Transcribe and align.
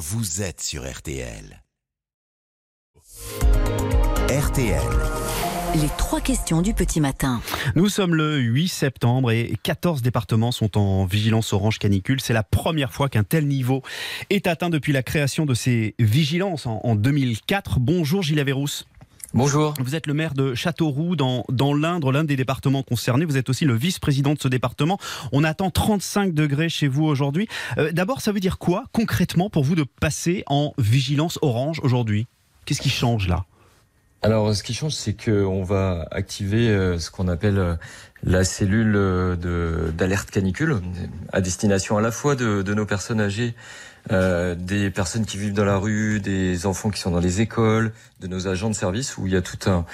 vous 0.00 0.40
êtes 0.40 0.62
sur 0.62 0.90
RTL. 0.90 1.62
RTL. 4.30 4.80
Les 5.74 5.88
trois 5.98 6.22
questions 6.22 6.62
du 6.62 6.72
petit 6.72 7.02
matin. 7.02 7.42
Nous 7.74 7.90
sommes 7.90 8.14
le 8.14 8.38
8 8.38 8.68
septembre 8.68 9.30
et 9.30 9.52
14 9.62 10.00
départements 10.00 10.52
sont 10.52 10.78
en 10.78 11.04
vigilance 11.04 11.52
orange 11.52 11.78
canicule. 11.78 12.22
C'est 12.22 12.32
la 12.32 12.42
première 12.42 12.94
fois 12.94 13.10
qu'un 13.10 13.24
tel 13.24 13.46
niveau 13.46 13.82
est 14.30 14.46
atteint 14.46 14.70
depuis 14.70 14.94
la 14.94 15.02
création 15.02 15.44
de 15.44 15.52
ces 15.52 15.94
vigilances 15.98 16.64
en, 16.64 16.80
en 16.82 16.94
2004. 16.94 17.78
Bonjour 17.78 18.22
Gilles 18.22 18.40
Averrousse. 18.40 18.86
Bonjour. 19.32 19.74
Vous 19.80 19.94
êtes 19.94 20.08
le 20.08 20.14
maire 20.14 20.34
de 20.34 20.56
Châteauroux 20.56 21.14
dans, 21.14 21.44
dans 21.48 21.72
l'Indre, 21.72 22.10
l'un 22.10 22.24
des 22.24 22.34
départements 22.34 22.82
concernés. 22.82 23.24
Vous 23.24 23.36
êtes 23.36 23.48
aussi 23.48 23.64
le 23.64 23.74
vice-président 23.74 24.34
de 24.34 24.40
ce 24.40 24.48
département. 24.48 24.98
On 25.30 25.44
attend 25.44 25.70
35 25.70 26.34
degrés 26.34 26.68
chez 26.68 26.88
vous 26.88 27.04
aujourd'hui. 27.04 27.46
Euh, 27.78 27.92
D'abord, 27.92 28.22
ça 28.22 28.32
veut 28.32 28.40
dire 28.40 28.58
quoi 28.58 28.84
concrètement 28.92 29.48
pour 29.48 29.62
vous 29.62 29.76
de 29.76 29.84
passer 29.84 30.42
en 30.46 30.72
vigilance 30.78 31.38
orange 31.42 31.80
aujourd'hui? 31.84 32.26
Qu'est-ce 32.64 32.80
qui 32.80 32.90
change 32.90 33.28
là? 33.28 33.44
Alors, 34.22 34.54
ce 34.54 34.62
qui 34.62 34.74
change, 34.74 34.92
c'est 34.92 35.14
qu'on 35.14 35.62
va 35.64 36.06
activer 36.10 36.68
euh, 36.68 36.98
ce 36.98 37.10
qu'on 37.10 37.26
appelle 37.26 37.58
euh, 37.58 37.74
la 38.22 38.44
cellule 38.44 38.94
euh, 38.94 39.34
de- 39.34 39.90
d'alerte 39.96 40.30
canicule, 40.30 40.76
à 41.32 41.40
destination 41.40 41.96
à 41.96 42.02
la 42.02 42.10
fois 42.10 42.36
de, 42.36 42.60
de 42.60 42.74
nos 42.74 42.84
personnes 42.84 43.20
âgées, 43.20 43.54
euh, 44.12 44.54
des 44.54 44.90
personnes 44.90 45.24
qui 45.24 45.38
vivent 45.38 45.54
dans 45.54 45.64
la 45.64 45.78
rue, 45.78 46.20
des 46.20 46.66
enfants 46.66 46.90
qui 46.90 47.00
sont 47.00 47.10
dans 47.10 47.18
les 47.20 47.40
écoles, 47.40 47.92
de 48.20 48.26
nos 48.26 48.46
agents 48.46 48.68
de 48.68 48.74
service, 48.74 49.16
où 49.16 49.26
il 49.26 49.32
y 49.32 49.36
a 49.36 49.42
toute 49.42 49.66
un, 49.68 49.86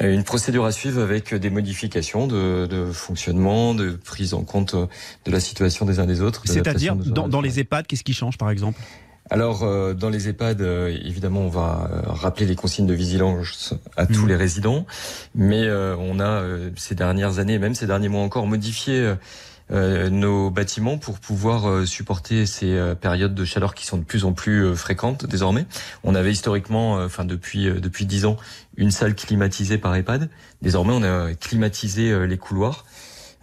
une 0.00 0.24
procédure 0.24 0.64
à 0.64 0.72
suivre 0.72 1.02
avec 1.02 1.34
des 1.34 1.50
modifications 1.50 2.26
de, 2.26 2.64
de 2.66 2.90
fonctionnement, 2.90 3.74
de 3.74 3.90
prise 3.90 4.32
en 4.32 4.44
compte 4.44 4.74
de 4.74 5.30
la 5.30 5.40
situation 5.40 5.84
des 5.84 5.98
uns 5.98 6.06
des 6.06 6.22
autres. 6.22 6.42
C'est-à-dire, 6.46 6.96
dans, 6.96 7.28
dans 7.28 7.40
les 7.42 7.60
EHPAD, 7.60 7.86
qu'est-ce 7.86 8.04
qui 8.04 8.14
change 8.14 8.38
par 8.38 8.48
exemple? 8.50 8.80
Alors, 9.30 9.62
euh, 9.62 9.92
dans 9.94 10.08
les 10.08 10.28
EHPAD, 10.28 10.62
euh, 10.62 10.88
évidemment, 11.04 11.40
on 11.40 11.48
va 11.48 11.90
euh, 11.92 12.00
rappeler 12.06 12.46
les 12.46 12.56
consignes 12.56 12.86
de 12.86 12.94
vigilance 12.94 13.74
à 13.96 14.06
tous 14.06 14.22
Mhm. 14.22 14.28
les 14.28 14.36
résidents, 14.36 14.86
mais 15.34 15.64
euh, 15.64 15.94
on 15.98 16.18
a 16.18 16.24
euh, 16.42 16.70
ces 16.76 16.94
dernières 16.94 17.38
années, 17.38 17.58
même 17.58 17.74
ces 17.74 17.86
derniers 17.86 18.08
mois 18.08 18.22
encore, 18.22 18.46
modifié 18.46 19.14
nos 19.70 20.48
bâtiments 20.48 20.96
pour 20.96 21.18
pouvoir 21.18 21.86
supporter 21.86 22.46
ces 22.46 22.74
périodes 23.02 23.34
de 23.34 23.44
chaleur 23.44 23.74
qui 23.74 23.84
sont 23.84 23.98
de 23.98 24.02
plus 24.02 24.24
en 24.24 24.32
plus 24.32 24.74
fréquentes 24.74 25.26
désormais. 25.26 25.66
On 26.04 26.14
avait 26.14 26.32
historiquement, 26.32 26.94
enfin 26.94 27.26
depuis 27.26 27.68
euh, 27.68 27.78
depuis 27.78 28.06
dix 28.06 28.24
ans, 28.24 28.38
une 28.78 28.90
salle 28.90 29.14
climatisée 29.14 29.76
par 29.76 29.94
EHPAD. 29.94 30.30
Désormais, 30.62 30.94
on 30.94 31.02
a 31.02 31.34
climatisé 31.34 32.26
les 32.26 32.38
couloirs. 32.38 32.86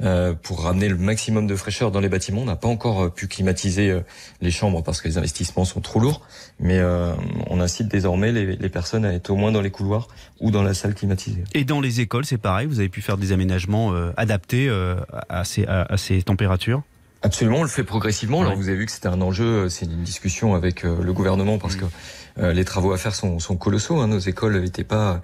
Euh, 0.02 0.34
pour 0.34 0.64
ramener 0.64 0.90
le 0.90 0.98
maximum 0.98 1.48
de 1.48 1.56
fraîcheur 1.56 1.90
dans 1.90 2.02
les 2.02 2.10
bâtiments, 2.10 2.42
on 2.42 2.46
n'a 2.46 2.58
pas 2.58 2.68
encore 2.68 3.04
euh, 3.04 3.10
pu 3.10 3.28
climatiser 3.28 3.90
euh, 3.90 4.02
les 4.42 4.52
chambres 4.52 4.84
parce 4.84 5.02
que 5.02 5.08
les 5.08 5.18
investissements 5.18 5.64
sont 5.64 5.80
trop 5.80 6.00
lourds, 6.00 6.22
mais 6.60 6.82
on 7.50 7.60
incite 7.60 7.88
désormais 7.88 8.32
les, 8.32 8.70
personnes 8.70 9.06
à 9.06 9.14
être 9.14 9.30
au 9.30 9.36
moins 9.36 9.52
dans 9.52 9.62
les 9.62 9.72
couloirs 9.72 10.08
ou 10.40 10.52
dans 10.52 10.64
la 10.64 10.74
salle 10.74 10.94
climatisée. 10.94 11.44
Et 11.54 11.64
dans 11.64 11.82
les 11.82 12.02
écoles, 12.02 12.26
c'est 12.26 12.38
pareil, 12.38 12.68
vous 12.68 12.80
avez 12.80 12.90
pu 12.90 13.02
faire 13.02 13.18
des 13.18 13.32
aménagements 13.32 13.94
adaptés 14.18 14.70
à 15.30 15.44
ces 15.44 16.22
températures? 16.24 16.84
Absolument, 17.26 17.58
on 17.62 17.64
le 17.64 17.70
fait 17.70 17.84
progressivement. 17.84 18.42
Alors 18.42 18.56
vous 18.56 18.70
avez 18.70 18.78
vu 18.78 18.86
que 18.86 18.92
c'était 18.92 19.08
un 19.08 19.20
enjeu, 19.20 19.46
euh, 19.46 19.70
c'est 19.70 19.86
une 19.88 20.04
discussion 20.04 20.54
avec 20.54 20.86
euh, 20.86 21.02
le 21.02 21.12
gouvernement 21.12 21.58
parce 21.58 21.76
que 21.76 21.86
euh, 22.38 22.54
les 22.54 22.64
travaux 22.66 22.92
à 22.92 22.98
faire 23.00 23.16
sont, 23.16 23.40
sont 23.40 23.56
colossaux. 23.56 24.00
hein. 24.00 24.08
Nos 24.08 24.20
écoles 24.20 24.62
n'étaient 24.62 24.84
pas 24.84 25.22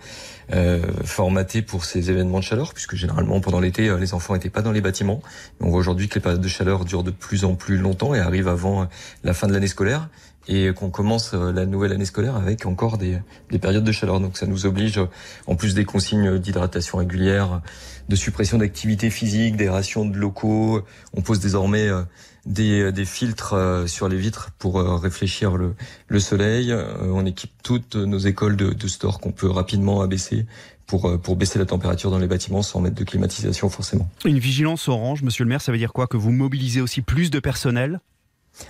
euh, 0.51 0.81
formatées 1.03 1.61
pour 1.61 1.85
ces 1.85 2.09
événements 2.09 2.39
de 2.39 2.43
chaleur 2.43 2.73
puisque 2.73 2.95
généralement 2.95 3.39
pendant 3.39 3.59
l'été 3.59 3.95
les 3.99 4.13
enfants 4.15 4.33
n'étaient 4.33 4.49
pas 4.49 4.63
dans 4.63 4.71
les 4.71 4.81
bâtiments. 4.81 5.21
On 5.59 5.69
voit 5.69 5.77
aujourd'hui 5.79 6.09
que 6.09 6.15
les 6.15 6.21
périodes 6.21 6.41
de 6.41 6.47
chaleur 6.47 6.85
durent 6.85 7.03
de 7.03 7.11
plus 7.11 7.45
en 7.45 7.53
plus 7.53 7.77
longtemps 7.77 8.15
et 8.15 8.19
arrivent 8.19 8.47
avant 8.47 8.87
la 9.23 9.33
fin 9.35 9.45
de 9.47 9.53
l'année 9.53 9.67
scolaire 9.67 10.09
et 10.47 10.73
qu'on 10.73 10.89
commence 10.89 11.33
euh, 11.33 11.51
la 11.51 11.65
nouvelle 11.65 11.91
année 11.91 12.05
scolaire 12.05 12.35
avec 12.35 12.65
encore 12.65 12.97
des, 12.97 13.19
des 13.51 13.59
périodes 13.59 13.83
de 13.83 13.91
chaleur. 13.91 14.19
Donc 14.19 14.37
ça 14.37 14.47
nous 14.47 14.65
oblige, 14.65 14.97
euh, 14.97 15.05
en 15.47 15.55
plus 15.55 15.73
des 15.73 15.85
consignes 15.85 16.39
d'hydratation 16.39 16.97
régulière, 16.97 17.61
de 18.09 18.15
suppression 18.15 18.57
d'activité 18.57 19.09
physique, 19.09 19.55
des 19.55 19.69
rations 19.69 20.05
de 20.05 20.17
locaux, 20.17 20.81
on 21.13 21.21
pose 21.21 21.39
désormais 21.39 21.87
euh, 21.87 22.01
des, 22.45 22.91
des 22.91 23.05
filtres 23.05 23.53
sur 23.85 24.09
les 24.09 24.17
vitres 24.17 24.49
pour 24.57 24.81
réfléchir 24.99 25.57
le, 25.57 25.75
le 26.07 26.19
soleil. 26.19 26.73
On 27.01 27.23
équipe 27.27 27.51
toutes 27.61 27.95
nos 27.95 28.17
écoles 28.17 28.55
de, 28.55 28.73
de 28.73 28.87
store 28.87 29.19
qu'on 29.19 29.31
peut 29.31 29.49
rapidement 29.49 30.01
abaisser 30.01 30.47
pour, 30.87 31.21
pour 31.21 31.35
baisser 31.35 31.59
la 31.59 31.65
température 31.65 32.09
dans 32.09 32.17
les 32.17 32.27
bâtiments 32.27 32.63
sans 32.63 32.81
mettre 32.81 32.95
de 32.95 33.03
climatisation 33.03 33.69
forcément. 33.69 34.09
Une 34.25 34.39
vigilance 34.39 34.87
orange, 34.87 35.21
monsieur 35.21 35.43
le 35.43 35.49
maire, 35.49 35.61
ça 35.61 35.71
veut 35.71 35.77
dire 35.77 35.93
quoi? 35.93 36.07
Que 36.07 36.17
vous 36.17 36.31
mobilisez 36.31 36.81
aussi 36.81 37.01
plus 37.01 37.29
de 37.29 37.39
personnel? 37.39 37.99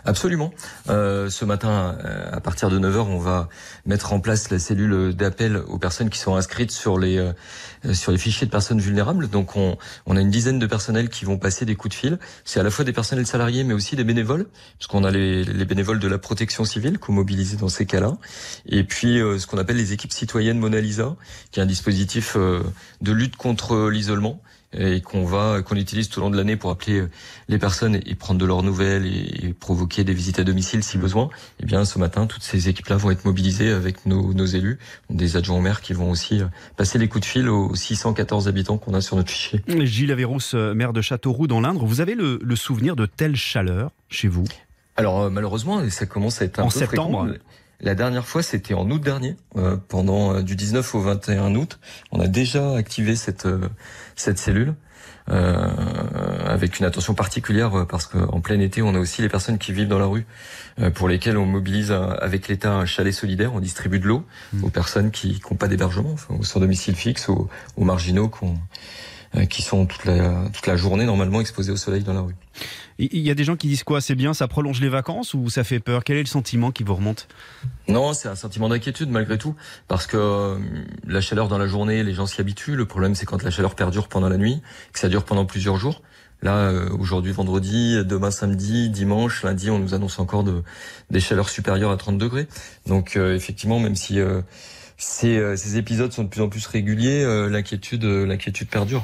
Absolument. 0.06 0.52
Euh, 0.90 1.29
ce 1.29 1.46
matin, 1.46 1.97
euh, 2.03 2.29
à 2.31 2.40
partir 2.41 2.69
de 2.69 2.79
9h, 2.79 3.00
on 3.00 3.18
va 3.18 3.50
mettre 3.85 4.13
en 4.13 4.19
place 4.19 4.50
la 4.50 4.59
cellule 4.59 5.13
d'appel 5.13 5.57
aux 5.57 5.78
personnes 5.78 6.09
qui 6.09 6.19
sont 6.19 6.35
inscrites 6.35 6.72
sur 6.72 6.97
les 6.97 7.18
euh, 7.18 7.34
sur 7.94 8.12
les 8.12 8.18
fichiers 8.18 8.46
de 8.46 8.52
personnes 8.52 8.79
vulnérables. 8.79 9.29
Donc, 9.29 9.56
on, 9.56 9.78
on 10.06 10.16
a 10.16 10.22
une 10.22 10.29
dizaine 10.29 10.59
de 10.59 10.68
personnels 10.68 11.09
qui 11.09 11.25
vont 11.25 11.38
passer 11.38 11.66
des 11.66 11.75
coups 11.75 11.96
de 11.96 12.00
fil. 12.00 12.19
C'est 12.46 12.59
à 12.59 12.63
la 12.63 12.69
fois 12.69 12.85
des 12.85 12.94
personnels 12.94 13.25
salariés, 13.25 13.63
mais 13.63 13.74
aussi 13.74 13.96
des 13.96 14.03
bénévoles, 14.03 14.46
puisqu'on 14.78 15.03
a 15.03 15.12
les, 15.12 15.44
les 15.44 15.66
bénévoles 15.66 16.00
de 16.00 16.08
la 16.08 16.18
protection 16.18 16.63
civile 16.66 17.00
qu'on 17.00 17.13
mobilise 17.13 17.58
dans 17.58 17.69
ces 17.69 17.85
cas-là. 17.85 18.18
Et 18.68 18.84
puis, 18.84 19.19
euh, 19.19 19.40
ce 19.40 19.47
qu'on 19.47 19.58
appelle 19.58 19.78
les 19.78 19.94
équipes 19.94 20.13
citoyennes 20.13 20.59
Mona 20.59 20.79
Lisa, 20.79 21.16
qui 21.52 21.59
est 21.59 21.63
un 21.63 21.68
dispositif 21.68 22.35
de 22.35 23.12
lutte 23.12 23.35
contre 23.35 23.90
l'isolement 23.90 24.41
et 24.73 25.01
qu'on 25.01 25.25
va 25.25 25.61
qu'on 25.61 25.75
utilise 25.75 26.09
tout 26.09 26.19
au 26.19 26.23
long 26.23 26.29
de 26.29 26.37
l'année 26.37 26.55
pour 26.55 26.71
appeler 26.71 26.99
euh, 26.99 27.09
les 27.47 27.57
personnes 27.57 27.99
et 28.05 28.15
prendre 28.15 28.39
de 28.39 28.45
leurs 28.45 28.63
nouvelles 28.63 29.05
et, 29.05 29.47
et 29.47 29.53
provoquer 29.53 30.03
des 30.03 30.13
visites 30.13 30.39
à 30.39 30.43
domicile 30.43 30.83
si 30.83 30.97
besoin. 30.97 31.29
Eh 31.59 31.65
bien, 31.65 31.85
ce 31.85 31.99
matin, 31.99 32.25
toutes 32.25 32.43
ces 32.43 32.69
équipes-là 32.69 32.97
vont 32.97 33.11
être 33.11 33.25
mobilisées 33.25 33.71
avec 33.71 34.05
nos, 34.05 34.33
nos 34.33 34.45
élus, 34.45 34.79
des 35.09 35.37
adjoints 35.37 35.57
au 35.57 35.61
maire 35.61 35.81
qui 35.81 35.93
vont 35.93 36.09
aussi 36.09 36.41
euh, 36.41 36.45
passer 36.77 36.97
les 36.97 37.07
coups 37.07 37.21
de 37.21 37.29
fil 37.29 37.49
aux 37.49 37.75
614 37.75 38.47
habitants 38.47 38.77
qu'on 38.77 38.93
a 38.93 39.01
sur 39.01 39.17
notre 39.17 39.29
fichier. 39.31 39.61
Gilles 39.67 40.11
Averrousse, 40.11 40.53
euh, 40.55 40.73
maire 40.73 40.93
de 40.93 41.01
Châteauroux 41.01 41.47
dans 41.47 41.61
l'Indre, 41.61 41.85
vous 41.85 42.01
avez 42.01 42.15
le, 42.15 42.39
le 42.41 42.55
souvenir 42.55 42.95
de 42.95 43.05
telle 43.05 43.35
chaleur 43.35 43.91
chez 44.09 44.27
vous? 44.27 44.45
Alors 44.97 45.31
malheureusement, 45.31 45.81
ça 45.89 46.05
commence 46.05 46.41
à 46.41 46.45
être 46.45 46.59
un 46.59 46.63
En 46.63 46.69
peu 46.69 46.79
septembre 46.79 47.27
fréquent. 47.27 47.39
La 47.81 47.95
dernière 47.95 48.27
fois, 48.27 48.43
c'était 48.43 48.73
en 48.75 48.89
août 48.91 49.01
dernier, 49.01 49.35
euh, 49.57 49.75
pendant 49.87 50.35
euh, 50.35 50.41
du 50.43 50.55
19 50.55 50.93
au 50.95 51.01
21 51.01 51.55
août. 51.55 51.79
On 52.11 52.19
a 52.19 52.27
déjà 52.27 52.75
activé 52.75 53.15
cette 53.15 53.45
euh, 53.47 53.69
cette 54.15 54.37
cellule. 54.37 54.75
euh, 55.29 55.67
avec 56.45 56.79
une 56.79 56.85
attention 56.85 57.13
particulière 57.13 57.77
euh, 57.77 57.85
parce 57.85 58.05
qu'en 58.07 58.41
plein 58.41 58.59
été, 58.59 58.81
on 58.81 58.95
a 58.95 58.99
aussi 58.99 59.21
les 59.21 59.29
personnes 59.29 59.59
qui 59.59 59.71
vivent 59.71 59.87
dans 59.87 59.99
la 59.99 60.05
rue, 60.07 60.25
euh, 60.79 60.89
pour 60.89 61.07
lesquelles 61.07 61.37
on 61.37 61.45
mobilise 61.45 61.91
un- 61.91 62.09
avec 62.21 62.47
l'État 62.47 62.73
un 62.73 62.85
chalet 62.85 63.13
solidaire, 63.13 63.53
on 63.53 63.59
distribue 63.59 63.99
de 63.99 64.07
l'eau 64.07 64.25
Mhm. 64.53 64.63
aux 64.65 64.69
personnes 64.69 65.11
qui 65.11 65.39
n'ont 65.49 65.57
pas 65.57 65.67
d'hébergement, 65.67 66.11
enfin, 66.13 66.33
aux 66.39 66.43
sans 66.43 66.59
domicile 66.59 66.95
fixe, 66.95 67.29
aux, 67.29 67.49
aux 67.77 67.83
marginaux 67.85 68.29
qu'on- 68.29 68.57
qui 69.49 69.61
sont 69.61 69.85
toute 69.85 70.05
la, 70.05 70.45
toute 70.53 70.67
la 70.67 70.75
journée 70.75 71.05
normalement 71.05 71.39
exposés 71.39 71.71
au 71.71 71.77
soleil 71.77 72.03
dans 72.03 72.13
la 72.13 72.21
rue. 72.21 72.35
Il 72.99 73.09
il 73.13 73.21
y 73.21 73.31
a 73.31 73.33
des 73.33 73.43
gens 73.43 73.55
qui 73.55 73.67
disent 73.67 73.83
quoi? 73.83 74.01
C'est 74.01 74.15
bien, 74.15 74.33
ça 74.33 74.47
prolonge 74.47 74.81
les 74.81 74.89
vacances 74.89 75.33
ou 75.33 75.49
ça 75.49 75.63
fait 75.63 75.79
peur? 75.79 76.03
Quel 76.03 76.17
est 76.17 76.23
le 76.23 76.27
sentiment 76.27 76.71
qui 76.71 76.83
vous 76.83 76.95
remonte? 76.95 77.27
Non, 77.87 78.13
c'est 78.13 78.27
un 78.27 78.35
sentiment 78.35 78.69
d'inquiétude 78.69 79.09
malgré 79.09 79.37
tout, 79.37 79.55
parce 79.87 80.05
que 80.05 80.17
euh, 80.17 80.59
la 81.07 81.21
chaleur 81.21 81.47
dans 81.47 81.57
la 81.57 81.67
journée, 81.67 82.03
les 82.03 82.13
gens 82.13 82.25
s'y 82.25 82.41
habituent. 82.41 82.75
Le 82.75 82.85
problème, 82.85 83.15
c'est 83.15 83.25
quand 83.25 83.41
la 83.43 83.51
chaleur 83.51 83.75
perdure 83.75 84.07
pendant 84.07 84.29
la 84.29 84.37
nuit, 84.37 84.61
que 84.93 84.99
ça 84.99 85.07
dure 85.07 85.23
pendant 85.23 85.45
plusieurs 85.45 85.77
jours. 85.77 86.01
Là, 86.43 86.55
euh, 86.55 86.89
aujourd'hui, 86.97 87.31
vendredi, 87.31 88.03
demain, 88.03 88.31
samedi, 88.31 88.89
dimanche, 88.89 89.43
lundi, 89.43 89.69
on 89.69 89.77
nous 89.77 89.93
annonce 89.93 90.17
encore 90.17 90.43
de, 90.43 90.63
des 91.11 91.19
chaleurs 91.19 91.49
supérieures 91.49 91.91
à 91.91 91.97
30 91.97 92.17
degrés. 92.17 92.47
Donc, 92.87 93.15
euh, 93.15 93.35
effectivement, 93.35 93.79
même 93.79 93.95
si 93.95 94.19
euh, 94.19 94.41
ces, 95.03 95.35
euh, 95.38 95.56
ces 95.56 95.78
épisodes 95.78 96.12
sont 96.13 96.23
de 96.23 96.29
plus 96.29 96.41
en 96.41 96.47
plus 96.47 96.66
réguliers, 96.67 97.23
euh, 97.23 97.50
l'inquiétude, 97.50 98.06
euh, 98.06 98.25
l'inquiétude 98.25 98.67
perdure, 98.69 99.03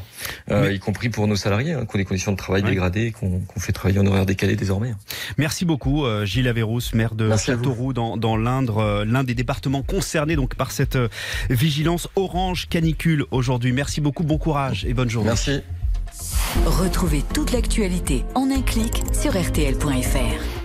Euh, 0.52 0.68
Mais- 0.70 0.76
y 0.76 0.80
compris 0.80 1.10
pour 1.10 1.28
nos 1.28 1.36
salariés, 1.36 1.74
hein, 1.74 1.86
qui 1.90 1.96
ont 1.96 1.98
des 2.00 2.06
conditions 2.06 2.32
de 2.32 2.38
travail 2.38 2.62
Ouais. 2.62 2.70
dégradées, 2.70 3.12
qu'on 3.12 3.40
qu'on 3.42 3.60
fait 3.60 3.72
travailler 3.74 4.00
en 4.00 4.06
horaire 4.06 4.26
décalé 4.26 4.56
désormais. 4.56 4.94
Merci 5.38 5.66
beaucoup, 5.66 6.06
euh, 6.06 6.24
Gilles 6.26 6.48
Averrousse, 6.48 6.94
maire 6.94 7.16
de 7.16 7.28
Merci. 7.28 7.48
Châteauroux 7.48 7.94
dans, 7.94 8.16
dans 8.16 8.38
l'Indre, 8.38 8.78
euh, 8.78 9.06
l'un 9.06 9.24
des 9.24 9.34
départements 9.34 9.82
concernés 9.82 10.36
donc 10.36 10.56
par 10.56 10.72
cette 10.72 10.98
vigilance 11.50 12.08
orange 12.16 12.68
canicule 12.70 13.26
aujourd'hui. 13.32 13.72
Merci 13.72 14.00
beaucoup, 14.00 14.24
bon 14.24 14.38
courage 14.38 14.86
et 14.86 14.94
bonne 14.94 15.10
journée. 15.10 15.30
Merci. 15.30 15.62
Retrouvez 16.66 17.24
toute 17.34 17.52
l'actualité 17.52 18.24
en 18.36 18.50
un 18.52 18.62
clic 18.62 19.04
sur 19.14 19.36
RTL.fr. 19.38 20.57